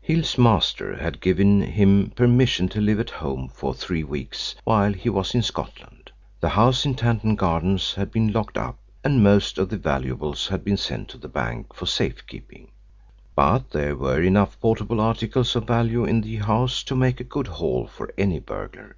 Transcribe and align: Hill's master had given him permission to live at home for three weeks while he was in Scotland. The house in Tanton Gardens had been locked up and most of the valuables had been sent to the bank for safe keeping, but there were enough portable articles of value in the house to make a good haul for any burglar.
Hill's 0.00 0.36
master 0.36 0.96
had 0.96 1.20
given 1.20 1.60
him 1.60 2.10
permission 2.10 2.68
to 2.70 2.80
live 2.80 2.98
at 2.98 3.08
home 3.10 3.48
for 3.48 3.72
three 3.72 4.02
weeks 4.02 4.56
while 4.64 4.92
he 4.92 5.08
was 5.08 5.32
in 5.32 5.42
Scotland. 5.42 6.10
The 6.40 6.48
house 6.48 6.84
in 6.84 6.96
Tanton 6.96 7.36
Gardens 7.36 7.94
had 7.94 8.10
been 8.10 8.32
locked 8.32 8.58
up 8.58 8.80
and 9.04 9.22
most 9.22 9.58
of 9.58 9.68
the 9.68 9.76
valuables 9.76 10.48
had 10.48 10.64
been 10.64 10.76
sent 10.76 11.06
to 11.10 11.18
the 11.18 11.28
bank 11.28 11.72
for 11.72 11.86
safe 11.86 12.26
keeping, 12.26 12.72
but 13.36 13.70
there 13.70 13.94
were 13.94 14.20
enough 14.20 14.58
portable 14.60 15.00
articles 15.00 15.54
of 15.54 15.68
value 15.68 16.04
in 16.04 16.22
the 16.22 16.34
house 16.34 16.82
to 16.82 16.96
make 16.96 17.20
a 17.20 17.30
good 17.30 17.46
haul 17.46 17.86
for 17.86 18.12
any 18.18 18.40
burglar. 18.40 18.96